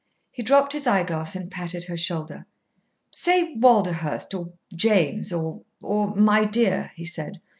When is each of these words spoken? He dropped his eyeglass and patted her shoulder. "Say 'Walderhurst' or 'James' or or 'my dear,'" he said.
He 0.31 0.41
dropped 0.41 0.73
his 0.73 0.87
eyeglass 0.87 1.35
and 1.35 1.51
patted 1.51 1.83
her 1.83 1.95
shoulder. 1.95 2.47
"Say 3.11 3.53
'Walderhurst' 3.55 4.33
or 4.33 4.53
'James' 4.73 5.31
or 5.31 5.61
or 5.83 6.15
'my 6.15 6.45
dear,'" 6.45 6.89
he 6.95 7.05
said. 7.05 7.39